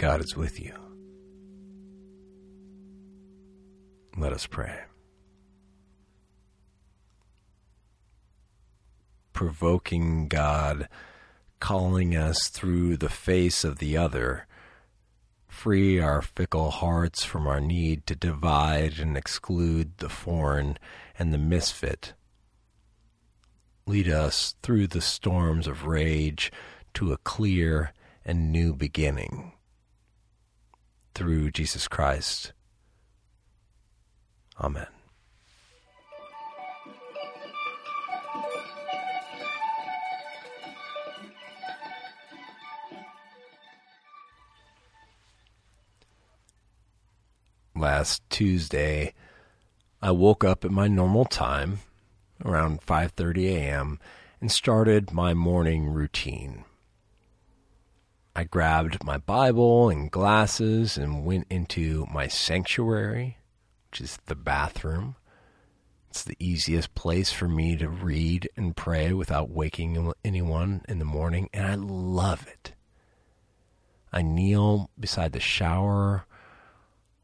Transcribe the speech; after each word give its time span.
God 0.00 0.24
is 0.24 0.34
with 0.34 0.58
you. 0.58 0.72
Let 4.16 4.32
us 4.32 4.46
pray. 4.46 4.78
Provoking 9.34 10.26
God, 10.28 10.88
calling 11.60 12.16
us 12.16 12.48
through 12.48 12.96
the 12.96 13.10
face 13.10 13.62
of 13.62 13.76
the 13.76 13.98
other, 13.98 14.46
free 15.46 16.00
our 16.00 16.22
fickle 16.22 16.70
hearts 16.70 17.22
from 17.22 17.46
our 17.46 17.60
need 17.60 18.06
to 18.06 18.16
divide 18.16 18.98
and 18.98 19.18
exclude 19.18 19.98
the 19.98 20.08
foreign 20.08 20.78
and 21.18 21.30
the 21.30 21.36
misfit. 21.36 22.14
Lead 23.86 24.08
us 24.08 24.54
through 24.62 24.86
the 24.86 25.02
storms 25.02 25.66
of 25.66 25.84
rage 25.84 26.50
to 26.94 27.12
a 27.12 27.18
clear 27.18 27.92
and 28.24 28.50
new 28.50 28.74
beginning. 28.74 29.52
Through 31.20 31.50
Jesus 31.50 31.86
Christ. 31.86 32.54
Amen. 34.58 34.86
Last 47.76 48.22
Tuesday, 48.30 49.12
I 50.00 50.12
woke 50.12 50.42
up 50.42 50.64
at 50.64 50.70
my 50.70 50.88
normal 50.88 51.26
time, 51.26 51.80
around 52.42 52.80
5:30 52.80 53.44
a.m., 53.48 53.98
and 54.40 54.50
started 54.50 55.12
my 55.12 55.34
morning 55.34 55.90
routine. 55.90 56.64
I 58.34 58.44
grabbed 58.44 59.04
my 59.04 59.18
Bible 59.18 59.90
and 59.90 60.10
glasses 60.10 60.96
and 60.96 61.24
went 61.24 61.46
into 61.50 62.06
my 62.12 62.28
sanctuary 62.28 63.38
which 63.90 64.00
is 64.00 64.18
the 64.26 64.36
bathroom. 64.36 65.16
It's 66.10 66.22
the 66.22 66.36
easiest 66.38 66.94
place 66.94 67.32
for 67.32 67.48
me 67.48 67.76
to 67.76 67.88
read 67.88 68.48
and 68.56 68.76
pray 68.76 69.12
without 69.12 69.50
waking 69.50 70.12
anyone 70.24 70.82
in 70.88 70.98
the 70.98 71.04
morning, 71.04 71.48
and 71.52 71.66
I 71.66 71.74
love 71.74 72.46
it. 72.46 72.74
I 74.12 74.22
kneel 74.22 74.90
beside 74.98 75.32
the 75.32 75.40
shower 75.40 76.24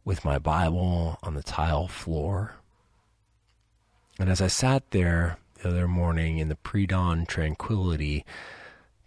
with 0.04 0.24
my 0.24 0.38
Bible 0.38 1.18
on 1.22 1.34
the 1.34 1.42
tile 1.42 1.88
floor. 1.88 2.56
And 4.18 4.28
as 4.28 4.40
I 4.40 4.46
sat 4.46 4.90
there 4.90 5.38
the 5.62 5.68
other 5.68 5.88
morning 5.88 6.38
in 6.38 6.48
the 6.48 6.56
pre 6.56 6.86
dawn 6.86 7.26
tranquility, 7.26 8.24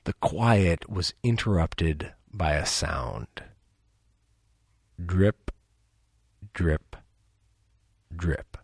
the 0.03 0.13
quiet 0.13 0.89
was 0.89 1.13
interrupted 1.23 2.13
by 2.31 2.53
a 2.53 2.65
sound 2.65 3.27
drip, 5.05 5.51
drip, 6.53 6.95
drip. 8.15 8.57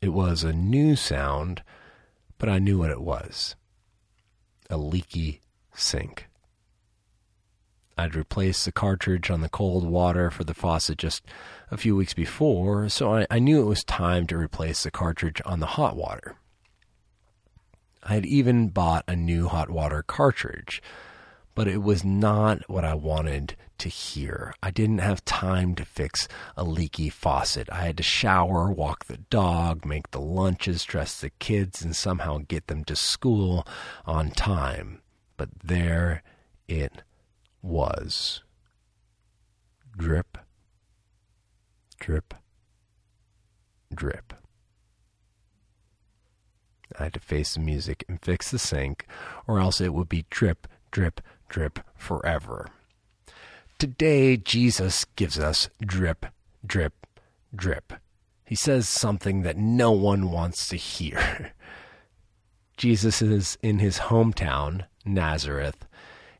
It 0.00 0.10
was 0.10 0.42
a 0.42 0.52
new 0.52 0.96
sound, 0.96 1.62
but 2.38 2.48
I 2.48 2.58
knew 2.58 2.78
what 2.78 2.90
it 2.90 3.00
was 3.00 3.54
a 4.68 4.76
leaky 4.76 5.42
sink. 5.74 6.28
I'd 7.98 8.14
replaced 8.14 8.64
the 8.64 8.72
cartridge 8.72 9.30
on 9.30 9.42
the 9.42 9.50
cold 9.50 9.86
water 9.86 10.30
for 10.30 10.44
the 10.44 10.54
faucet 10.54 10.96
just 10.96 11.24
a 11.70 11.76
few 11.76 11.94
weeks 11.94 12.14
before, 12.14 12.88
so 12.88 13.14
I, 13.14 13.26
I, 13.30 13.38
knew 13.38 13.60
it 13.60 13.66
was 13.66 13.84
time 13.84 14.26
to 14.28 14.36
replace 14.36 14.82
the 14.82 14.90
cartridge 14.90 15.42
on 15.44 15.60
the 15.60 15.66
hot 15.66 15.94
water. 15.94 16.36
I 18.02 18.14
had 18.14 18.26
even 18.26 18.68
bought 18.68 19.04
a 19.06 19.14
new 19.14 19.48
hot 19.48 19.70
water 19.70 20.02
cartridge, 20.02 20.82
but 21.54 21.68
it 21.68 21.82
was 21.82 22.04
not 22.04 22.68
what 22.68 22.84
I 22.84 22.94
wanted 22.94 23.56
to 23.78 23.88
hear. 23.88 24.54
I 24.62 24.70
didn't 24.70 24.98
have 24.98 25.24
time 25.24 25.74
to 25.76 25.84
fix 25.84 26.26
a 26.56 26.64
leaky 26.64 27.10
faucet. 27.10 27.68
I 27.70 27.84
had 27.84 27.96
to 27.98 28.02
shower, 28.02 28.70
walk 28.70 29.04
the 29.04 29.18
dog, 29.18 29.84
make 29.84 30.10
the 30.10 30.20
lunches, 30.20 30.84
dress 30.84 31.20
the 31.20 31.30
kids, 31.30 31.82
and 31.82 31.94
somehow 31.94 32.38
get 32.48 32.66
them 32.66 32.84
to 32.84 32.96
school 32.96 33.66
on 34.04 34.30
time. 34.30 35.00
But 35.36 35.50
there 35.62 36.22
it 36.68 37.02
was. 37.60 38.42
Drip, 39.96 40.38
drip, 42.00 42.34
drip. 43.94 44.41
I 46.98 47.04
had 47.04 47.14
to 47.14 47.20
face 47.20 47.54
the 47.54 47.60
music 47.60 48.04
and 48.08 48.20
fix 48.20 48.50
the 48.50 48.58
sink, 48.58 49.06
or 49.46 49.58
else 49.58 49.80
it 49.80 49.94
would 49.94 50.08
be 50.08 50.26
drip, 50.30 50.66
drip, 50.90 51.20
drip 51.48 51.80
forever. 51.96 52.68
Today, 53.78 54.36
Jesus 54.36 55.04
gives 55.16 55.38
us 55.38 55.68
drip, 55.80 56.26
drip, 56.64 57.06
drip. 57.54 57.92
He 58.44 58.54
says 58.54 58.88
something 58.88 59.42
that 59.42 59.56
no 59.56 59.92
one 59.92 60.30
wants 60.30 60.68
to 60.68 60.76
hear. 60.76 61.52
Jesus 62.76 63.22
is 63.22 63.58
in 63.62 63.78
his 63.78 63.98
hometown, 63.98 64.86
Nazareth. 65.04 65.86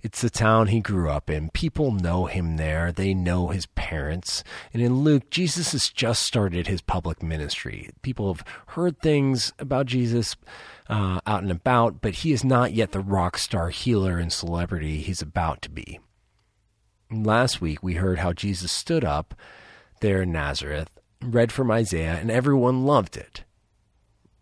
It's 0.03 0.21
the 0.21 0.31
town 0.31 0.67
he 0.67 0.81
grew 0.81 1.09
up 1.09 1.31
in. 1.31 1.51
People 1.51 1.93
know 1.93 2.27
him 2.27 2.57
there. 2.57 2.91
They 2.91 3.15
know 3.15 3.49
his 3.49 3.67
parents. 3.67 4.43
And 4.73 4.83
in 4.83 5.05
Luke, 5.05 5.31
Jesus 5.31 5.73
has 5.73 5.89
just 5.89 6.25
started 6.25 6.67
his 6.67 6.83
public 6.83 7.23
ministry. 7.23 7.91
People 8.03 8.35
have 8.35 8.45
heard 8.69 8.99
things 8.99 9.53
about 9.61 9.87
Jesus 9.87 10.35
uh, 10.89 11.21
out 11.25 11.43
and 11.43 11.53
about, 11.53 12.01
but 12.01 12.15
he 12.15 12.33
is 12.33 12.43
not 12.43 12.73
yet 12.73 12.91
the 12.91 13.01
rock 13.01 13.39
star 13.39 13.71
healer 13.71 14.19
and 14.19 14.33
celebrity 14.33 14.99
he's 14.99 15.23
about 15.23 15.63
to 15.63 15.71
be. 15.71 16.01
Last 17.13 17.61
week, 17.61 17.81
we 17.81 17.95
heard 17.95 18.19
how 18.19 18.33
Jesus 18.33 18.73
stood 18.73 19.05
up 19.05 19.35
there 20.01 20.23
in 20.23 20.33
Nazareth, 20.33 20.91
read 21.23 21.53
from 21.53 21.71
Isaiah, 21.71 22.19
and 22.21 22.31
everyone 22.31 22.85
loved 22.85 23.17
it. 23.17 23.45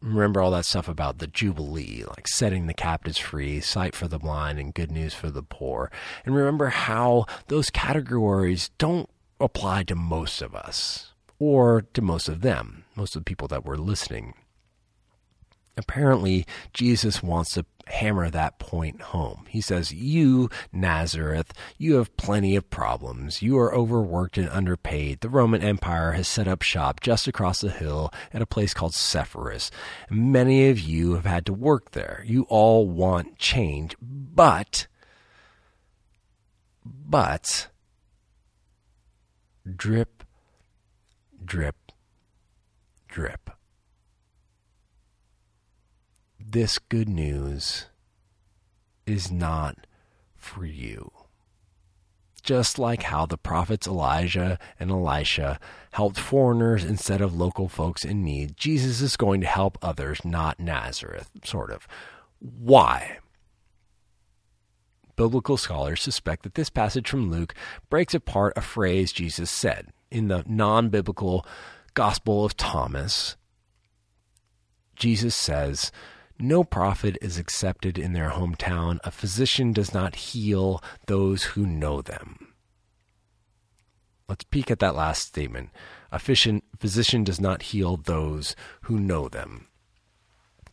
Remember 0.03 0.41
all 0.41 0.51
that 0.53 0.65
stuff 0.65 0.89
about 0.89 1.19
the 1.19 1.27
Jubilee, 1.27 2.05
like 2.09 2.27
setting 2.27 2.67
the 2.67 2.75
captives 2.75 3.19
free, 3.19 3.61
sight 3.61 3.95
for 3.95 4.09
the 4.09 4.19
blind, 4.19 4.59
and 4.59 4.73
good 4.73 4.91
news 4.91 5.13
for 5.13 5.31
the 5.31 5.43
poor. 5.43 5.91
And 6.25 6.35
remember 6.35 6.69
how 6.69 7.27
those 7.49 7.69
categories 7.69 8.71
don't 8.79 9.11
apply 9.39 9.83
to 9.85 9.95
most 9.95 10.41
of 10.41 10.55
us, 10.55 11.13
or 11.39 11.83
to 11.93 12.01
most 12.01 12.29
of 12.29 12.41
them, 12.41 12.85
most 12.97 13.15
of 13.15 13.21
the 13.21 13.29
people 13.29 13.49
that 13.49 13.67
were 13.67 13.77
listening. 13.77 14.35
Apparently, 15.81 16.45
Jesus 16.75 17.23
wants 17.23 17.55
to 17.55 17.65
hammer 17.87 18.29
that 18.29 18.59
point 18.59 19.01
home. 19.01 19.47
He 19.49 19.63
says, 19.63 19.93
You, 19.93 20.51
Nazareth, 20.73 21.55
you 21.79 21.95
have 21.95 22.15
plenty 22.19 22.55
of 22.55 22.69
problems. 22.69 23.41
You 23.41 23.59
are 23.59 23.75
overworked 23.75 24.37
and 24.37 24.49
underpaid. 24.51 25.21
The 25.21 25.31
Roman 25.31 25.63
Empire 25.63 26.13
has 26.13 26.29
set 26.29 26.47
up 26.47 26.61
shop 26.61 27.01
just 27.01 27.27
across 27.27 27.63
the 27.63 27.71
hill 27.71 28.13
at 28.33 28.43
a 28.43 28.47
place 28.47 28.75
called 28.75 28.93
Sepphoris. 28.93 29.71
Many 30.11 30.69
of 30.69 30.79
you 30.79 31.15
have 31.15 31.25
had 31.25 31.47
to 31.47 31.55
work 31.55 31.93
there. 31.93 32.23
You 32.27 32.43
all 32.51 32.87
want 32.87 33.39
change, 33.39 33.97
but, 34.03 34.87
but, 36.85 37.69
drip, 39.77 40.25
drip, 41.43 41.77
drip 43.09 43.51
this 46.53 46.79
good 46.79 47.09
news 47.09 47.87
is 49.07 49.31
not 49.31 49.87
for 50.37 50.65
you. 50.65 51.11
Just 52.43 52.79
like 52.79 53.03
how 53.03 53.27
the 53.27 53.37
prophets 53.37 53.87
Elijah 53.87 54.59
and 54.79 54.91
Elisha 54.91 55.61
helped 55.93 56.19
foreigners 56.19 56.85
instead 56.85 57.21
of 57.21 57.37
local 57.37 57.69
folks 57.69 58.05
in 58.05 58.25
need, 58.25 58.57
Jesus 58.57 59.01
is 59.01 59.17
going 59.17 59.43
to 59.43 59.47
help 59.47 59.79
others, 59.83 60.25
not 60.25 60.59
Nazareth, 60.59 61.31
sort 61.45 61.71
of. 61.71 61.87
Why? 62.39 63.19
Biblical 65.17 65.59
scholars 65.59 66.01
suspect 66.01 66.45
that 66.45 66.55
this 66.55 66.71
passage 66.71 67.11
from 67.11 67.31
Luke 67.31 67.55
breaks 67.91 68.15
apart 68.15 68.55
a 68.57 68.63
phrase 68.63 69.13
Jesus 69.13 69.51
said 69.51 69.89
in 70.11 70.29
the 70.29 70.43
non 70.47 70.89
biblical 70.89 71.45
Gospel 71.93 72.45
of 72.45 72.57
Thomas. 72.57 73.37
Jesus 74.97 75.37
says, 75.37 75.93
no 76.41 76.65
prophet 76.65 77.17
is 77.21 77.39
accepted 77.39 77.99
in 77.99 78.13
their 78.13 78.31
hometown. 78.31 78.99
A 79.05 79.11
physician 79.11 79.73
does 79.73 79.93
not 79.93 80.15
heal 80.17 80.83
those 81.07 81.45
who 81.45 81.67
know 81.67 82.03
them. 82.03 82.55
Let's 84.29 84.45
peek 84.45 84.71
at 84.71 84.79
that 84.79 84.95
last 84.95 85.27
statement. 85.27 85.71
A 86.13 86.19
physician 86.19 87.25
does 87.25 87.41
not 87.41 87.63
heal 87.63 87.97
those 87.97 88.55
who 88.83 88.99
know 88.99 89.29
them. 89.29 89.67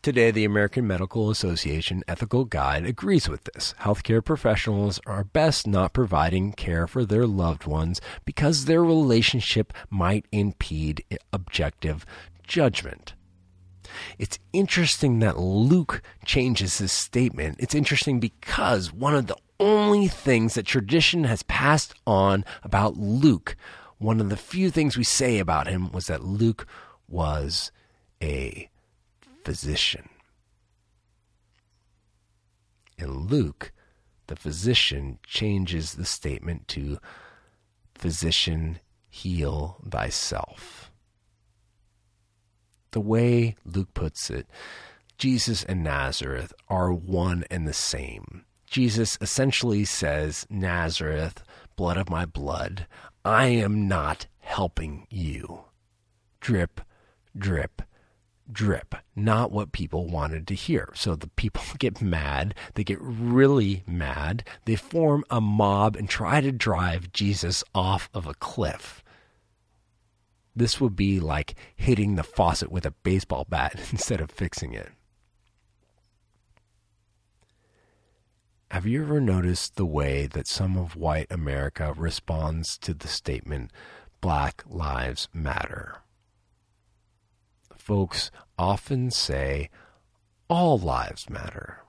Today, 0.00 0.30
the 0.30 0.44
American 0.44 0.86
Medical 0.86 1.28
Association 1.28 2.04
Ethical 2.06 2.44
Guide 2.44 2.86
agrees 2.86 3.28
with 3.28 3.42
this. 3.42 3.74
Healthcare 3.80 4.24
professionals 4.24 5.00
are 5.06 5.24
best 5.24 5.66
not 5.66 5.92
providing 5.92 6.52
care 6.52 6.86
for 6.86 7.04
their 7.04 7.26
loved 7.26 7.66
ones 7.66 8.00
because 8.24 8.64
their 8.64 8.84
relationship 8.84 9.72
might 9.90 10.24
impede 10.30 11.04
objective 11.32 12.06
judgment. 12.46 13.14
It's 14.18 14.38
interesting 14.52 15.18
that 15.20 15.38
Luke 15.38 16.02
changes 16.24 16.78
his 16.78 16.92
statement. 16.92 17.56
It's 17.58 17.74
interesting 17.74 18.20
because 18.20 18.92
one 18.92 19.14
of 19.14 19.26
the 19.26 19.36
only 19.60 20.08
things 20.08 20.54
that 20.54 20.66
tradition 20.66 21.24
has 21.24 21.42
passed 21.44 21.94
on 22.06 22.44
about 22.62 22.96
Luke. 22.96 23.56
One 23.98 24.20
of 24.20 24.28
the 24.28 24.36
few 24.36 24.70
things 24.70 24.96
we 24.96 25.04
say 25.04 25.38
about 25.38 25.66
him 25.66 25.90
was 25.90 26.06
that 26.06 26.24
Luke 26.24 26.66
was 27.08 27.72
a 28.22 28.70
physician. 29.44 30.08
In 32.96 33.26
Luke, 33.26 33.72
the 34.26 34.36
physician 34.36 35.18
changes 35.24 35.94
the 35.94 36.04
statement 36.04 36.68
to 36.68 36.98
physician, 37.94 38.80
heal 39.08 39.78
thyself. 39.88 40.90
The 42.90 43.00
way 43.00 43.56
Luke 43.64 43.92
puts 43.94 44.30
it, 44.30 44.46
Jesus 45.18 45.64
and 45.64 45.82
Nazareth 45.82 46.52
are 46.68 46.92
one 46.92 47.44
and 47.50 47.66
the 47.66 47.72
same. 47.72 48.44
Jesus 48.66 49.18
essentially 49.20 49.84
says, 49.84 50.46
Nazareth, 50.48 51.42
blood 51.76 51.96
of 51.96 52.10
my 52.10 52.24
blood, 52.26 52.86
I 53.24 53.46
am 53.46 53.88
not 53.88 54.26
helping 54.38 55.06
you. 55.10 55.64
Drip, 56.40 56.80
drip, 57.36 57.82
drip. 58.50 58.94
Not 59.16 59.50
what 59.50 59.72
people 59.72 60.06
wanted 60.06 60.46
to 60.48 60.54
hear. 60.54 60.90
So 60.94 61.14
the 61.14 61.28
people 61.28 61.62
get 61.78 62.00
mad. 62.00 62.54
They 62.74 62.84
get 62.84 63.00
really 63.00 63.82
mad. 63.86 64.44
They 64.64 64.76
form 64.76 65.24
a 65.30 65.40
mob 65.40 65.96
and 65.96 66.08
try 66.08 66.40
to 66.40 66.52
drive 66.52 67.12
Jesus 67.12 67.64
off 67.74 68.08
of 68.14 68.26
a 68.26 68.34
cliff. 68.34 69.02
This 70.58 70.80
would 70.80 70.96
be 70.96 71.20
like 71.20 71.54
hitting 71.76 72.16
the 72.16 72.24
faucet 72.24 72.72
with 72.72 72.84
a 72.84 72.90
baseball 72.90 73.46
bat 73.48 73.78
instead 73.92 74.20
of 74.20 74.28
fixing 74.28 74.74
it. 74.74 74.90
Have 78.72 78.84
you 78.84 79.02
ever 79.02 79.20
noticed 79.20 79.76
the 79.76 79.86
way 79.86 80.26
that 80.26 80.48
some 80.48 80.76
of 80.76 80.96
white 80.96 81.28
America 81.30 81.94
responds 81.96 82.76
to 82.78 82.92
the 82.92 83.06
statement, 83.06 83.70
Black 84.20 84.64
Lives 84.66 85.28
Matter? 85.32 86.02
Folks 87.76 88.32
often 88.58 89.12
say, 89.12 89.70
All 90.50 90.76
lives 90.76 91.30
matter. 91.30 91.84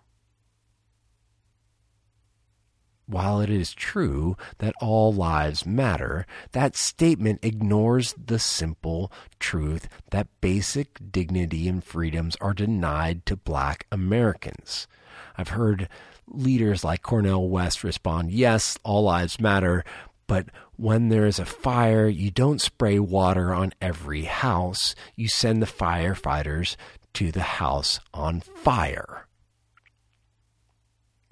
While 3.09 3.41
it 3.41 3.49
is 3.49 3.73
true 3.73 4.37
that 4.59 4.75
all 4.79 5.11
lives 5.11 5.65
matter, 5.65 6.27
that 6.51 6.75
statement 6.75 7.39
ignores 7.41 8.13
the 8.13 8.37
simple 8.37 9.11
truth 9.39 9.89
that 10.11 10.27
basic 10.41 10.99
dignity 11.11 11.67
and 11.67 11.83
freedoms 11.83 12.37
are 12.39 12.53
denied 12.53 13.25
to 13.25 13.35
black 13.35 13.87
Americans. 13.91 14.87
I've 15.35 15.49
heard 15.49 15.89
leaders 16.27 16.83
like 16.83 17.01
Cornel 17.01 17.49
West 17.49 17.83
respond, 17.83 18.31
yes, 18.31 18.77
all 18.83 19.05
lives 19.05 19.39
matter, 19.39 19.83
but 20.27 20.45
when 20.75 21.09
there 21.09 21.25
is 21.25 21.39
a 21.39 21.45
fire, 21.45 22.07
you 22.07 22.29
don't 22.29 22.61
spray 22.61 22.99
water 22.99 23.55
on 23.55 23.73
every 23.81 24.25
house. 24.25 24.93
You 25.15 25.27
send 25.27 25.63
the 25.63 25.65
firefighters 25.65 26.75
to 27.13 27.31
the 27.31 27.41
house 27.41 27.99
on 28.13 28.41
fire. 28.41 29.25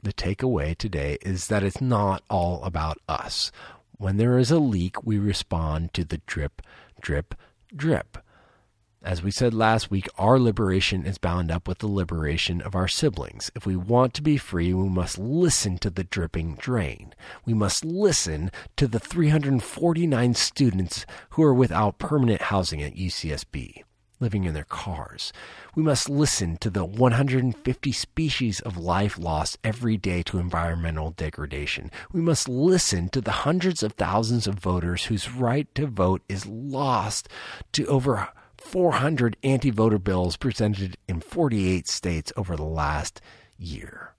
The 0.07 0.13
takeaway 0.13 0.77
today 0.77 1.17
is 1.21 1.47
that 1.47 1.63
it's 1.63 1.81
not 1.81 2.23
all 2.29 2.63
about 2.63 2.97
us. 3.09 3.51
When 3.97 4.15
there 4.15 4.37
is 4.37 4.51
a 4.51 4.57
leak, 4.57 5.03
we 5.03 5.19
respond 5.19 5.93
to 5.95 6.05
the 6.05 6.21
drip, 6.25 6.61
drip, 7.01 7.35
drip. 7.75 8.17
As 9.03 9.21
we 9.21 9.31
said 9.31 9.53
last 9.53 9.91
week, 9.91 10.07
our 10.17 10.39
liberation 10.39 11.05
is 11.05 11.17
bound 11.17 11.51
up 11.51 11.67
with 11.67 11.79
the 11.79 11.87
liberation 11.87 12.61
of 12.61 12.73
our 12.73 12.87
siblings. 12.87 13.51
If 13.53 13.65
we 13.65 13.75
want 13.75 14.13
to 14.13 14.21
be 14.21 14.37
free, 14.37 14.73
we 14.73 14.87
must 14.87 15.17
listen 15.17 15.77
to 15.79 15.89
the 15.89 16.05
dripping 16.05 16.55
drain. 16.55 17.13
We 17.45 17.53
must 17.53 17.83
listen 17.83 18.49
to 18.77 18.87
the 18.87 19.01
349 19.01 20.35
students 20.35 21.05
who 21.31 21.43
are 21.43 21.53
without 21.53 21.99
permanent 21.99 22.43
housing 22.43 22.81
at 22.81 22.95
UCSB, 22.95 23.83
living 24.19 24.43
in 24.43 24.53
their 24.53 24.63
cars. 24.63 25.31
We 25.75 25.83
must 25.83 26.09
listen 26.09 26.57
to 26.57 26.69
the 26.69 26.85
150 26.85 27.91
species 27.91 28.59
of 28.61 28.77
life 28.77 29.17
lost 29.17 29.57
every 29.63 29.97
day 29.97 30.23
to 30.23 30.39
environmental 30.39 31.11
degradation. 31.11 31.91
We 32.11 32.21
must 32.21 32.49
listen 32.49 33.09
to 33.09 33.21
the 33.21 33.31
hundreds 33.31 33.83
of 33.83 33.93
thousands 33.93 34.47
of 34.47 34.55
voters 34.55 35.05
whose 35.05 35.31
right 35.31 35.73
to 35.75 35.85
vote 35.85 36.21
is 36.27 36.45
lost 36.45 37.29
to 37.73 37.85
over 37.87 38.29
400 38.57 39.37
anti 39.43 39.69
voter 39.69 39.99
bills 39.99 40.35
presented 40.35 40.97
in 41.07 41.21
48 41.21 41.87
states 41.87 42.33
over 42.35 42.55
the 42.55 42.63
last 42.63 43.21
year. 43.57 44.13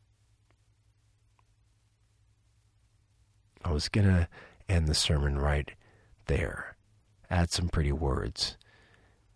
I 3.64 3.72
was 3.72 3.88
going 3.88 4.06
to 4.06 4.28
end 4.68 4.86
the 4.86 4.94
sermon 4.94 5.38
right 5.38 5.70
there, 6.26 6.76
add 7.28 7.50
some 7.50 7.68
pretty 7.68 7.92
words, 7.92 8.56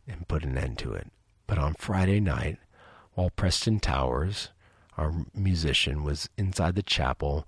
and 0.07 0.29
put 0.29 0.45
an 0.45 0.59
end 0.59 0.79
to 0.79 0.93
it. 0.93 1.09
But 1.47 1.59
on 1.59 1.75
Friday 1.75 2.21
night, 2.21 2.59
while 3.15 3.31
Preston 3.31 3.81
Towers, 3.81 4.51
our 4.97 5.13
musician, 5.35 6.05
was 6.05 6.29
inside 6.37 6.75
the 6.75 6.83
chapel, 6.83 7.47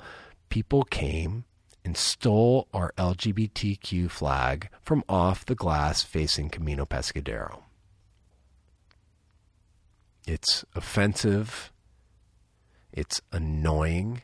people 0.48 0.84
came 0.84 1.44
and 1.84 1.96
stole 1.96 2.68
our 2.72 2.92
LGBTQ 2.96 4.10
flag 4.10 4.68
from 4.82 5.04
off 5.08 5.44
the 5.44 5.54
glass 5.54 6.02
facing 6.02 6.48
Camino 6.48 6.84
Pescadero. 6.84 7.62
It's 10.26 10.64
offensive. 10.74 11.72
It's 12.92 13.20
annoying. 13.32 14.22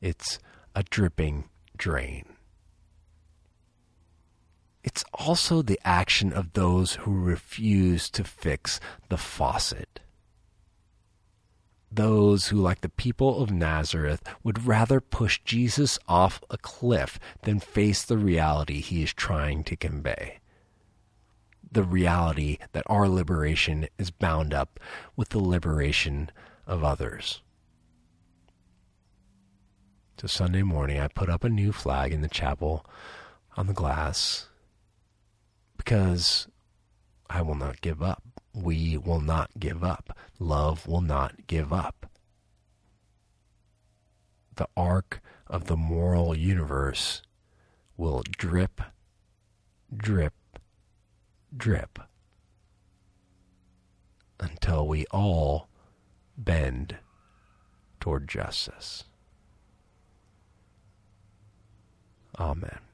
It's 0.00 0.38
a 0.74 0.82
dripping 0.82 1.44
drain. 1.76 2.26
It's 4.84 5.04
also 5.14 5.62
the 5.62 5.80
action 5.84 6.32
of 6.32 6.52
those 6.54 6.94
who 6.94 7.12
refuse 7.12 8.10
to 8.10 8.24
fix 8.24 8.80
the 9.08 9.16
faucet 9.16 10.00
those 11.94 12.48
who, 12.48 12.56
like 12.56 12.80
the 12.80 12.88
people 12.88 13.42
of 13.42 13.50
Nazareth, 13.50 14.22
would 14.42 14.66
rather 14.66 15.00
push 15.00 15.40
Jesus 15.44 15.98
off 16.08 16.42
a 16.50 16.56
cliff 16.56 17.18
than 17.42 17.60
face 17.60 18.02
the 18.02 18.16
reality 18.16 18.80
he 18.80 19.02
is 19.02 19.12
trying 19.12 19.62
to 19.64 19.76
convey. 19.76 20.38
The 21.70 21.82
reality 21.82 22.58
that 22.72 22.84
our 22.86 23.08
liberation 23.08 23.88
is 23.98 24.10
bound 24.10 24.54
up 24.54 24.80
with 25.16 25.30
the 25.30 25.38
liberation 25.38 26.30
of 26.66 26.82
others. 26.82 27.42
So 30.18 30.26
Sunday 30.26 30.62
morning, 30.62 31.00
I 31.00 31.08
put 31.08 31.28
up 31.28 31.44
a 31.44 31.48
new 31.48 31.72
flag 31.72 32.12
in 32.12 32.22
the 32.22 32.28
chapel 32.28 32.86
on 33.56 33.66
the 33.66 33.72
glass 33.72 34.48
because 35.84 36.48
I 37.28 37.42
will 37.42 37.54
not 37.54 37.80
give 37.80 38.02
up 38.02 38.22
we 38.54 38.96
will 38.98 39.20
not 39.20 39.50
give 39.58 39.82
up. 39.82 40.16
Love 40.38 40.86
will 40.86 41.00
not 41.00 41.46
give 41.46 41.72
up. 41.72 42.10
The 44.56 44.68
arc 44.76 45.20
of 45.46 45.64
the 45.64 45.76
moral 45.76 46.36
universe 46.36 47.22
will 47.96 48.22
drip, 48.30 48.80
drip, 49.94 50.34
drip 51.56 51.98
until 54.38 54.86
we 54.86 55.06
all 55.10 55.68
bend 56.36 56.96
toward 58.00 58.28
justice. 58.28 59.04
Amen. 62.38 62.91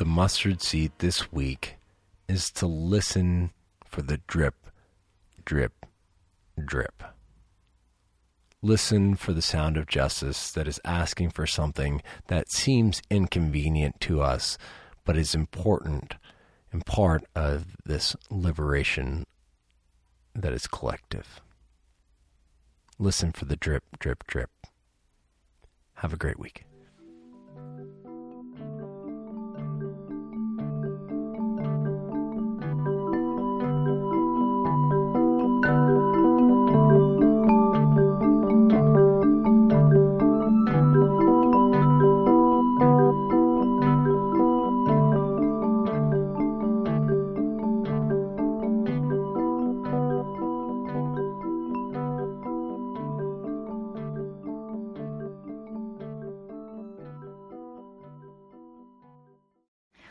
The 0.00 0.06
mustard 0.06 0.62
seed 0.62 0.90
this 0.96 1.30
week 1.30 1.76
is 2.26 2.50
to 2.50 2.66
listen 2.66 3.50
for 3.84 4.00
the 4.00 4.16
drip, 4.26 4.54
drip, 5.44 5.84
drip. 6.64 7.02
Listen 8.62 9.14
for 9.14 9.34
the 9.34 9.42
sound 9.42 9.76
of 9.76 9.86
justice 9.86 10.52
that 10.52 10.66
is 10.66 10.80
asking 10.86 11.28
for 11.28 11.46
something 11.46 12.00
that 12.28 12.50
seems 12.50 13.02
inconvenient 13.10 14.00
to 14.00 14.22
us, 14.22 14.56
but 15.04 15.18
is 15.18 15.34
important 15.34 16.14
and 16.72 16.86
part 16.86 17.22
of 17.34 17.76
this 17.84 18.16
liberation 18.30 19.26
that 20.34 20.54
is 20.54 20.66
collective. 20.66 21.42
Listen 22.98 23.32
for 23.32 23.44
the 23.44 23.56
drip, 23.56 23.84
drip, 23.98 24.26
drip. 24.26 24.48
Have 25.96 26.14
a 26.14 26.16
great 26.16 26.38
week. 26.38 26.64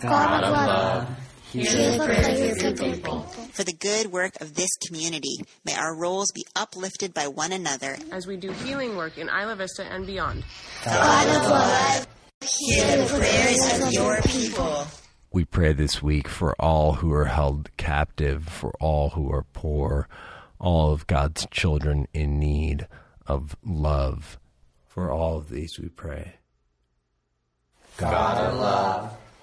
God 0.00 0.44
of 0.44 0.52
love, 0.52 1.08
Hear 1.52 1.98
the 1.98 2.04
prayers 2.04 2.62
of 2.62 2.62
your 2.62 2.94
people. 2.94 3.22
For 3.52 3.64
the 3.64 3.72
good 3.72 4.12
work 4.12 4.40
of 4.40 4.54
this 4.54 4.70
community, 4.86 5.38
may 5.64 5.74
our 5.74 5.96
roles 5.96 6.30
be 6.32 6.46
uplifted 6.54 7.12
by 7.12 7.26
one 7.26 7.50
another 7.50 7.96
as 8.12 8.26
we 8.26 8.36
do 8.36 8.52
healing 8.52 8.96
work 8.96 9.18
in 9.18 9.28
Isla 9.28 9.56
Vista 9.56 9.84
and 9.84 10.06
beyond. 10.06 10.44
God 10.84 11.26
of 11.26 11.50
love, 11.50 12.06
hear 12.40 12.96
the 12.98 13.18
prayers 13.18 13.82
of 13.82 13.92
your 13.92 14.22
people. 14.22 14.86
We 15.32 15.44
pray 15.44 15.72
this 15.72 16.00
week 16.00 16.28
for 16.28 16.54
all 16.60 16.94
who 16.94 17.12
are 17.12 17.26
held 17.26 17.76
captive, 17.76 18.46
for 18.48 18.72
all 18.80 19.10
who 19.10 19.32
are 19.32 19.44
poor, 19.52 20.08
all 20.60 20.92
of 20.92 21.06
God's 21.08 21.46
children 21.50 22.06
in 22.14 22.38
need 22.38 22.86
of 23.26 23.56
love. 23.64 24.38
For 24.86 25.10
all 25.10 25.36
of 25.36 25.50
these 25.50 25.78
we 25.80 25.88
pray. 25.88 26.34
God, 27.96 28.12
God 28.12 28.44
of 28.44 28.54
love, 28.58 29.16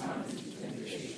not 0.00 0.28
temptation, 0.60 1.17